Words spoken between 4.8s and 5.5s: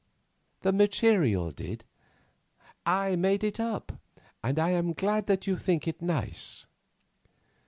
glad that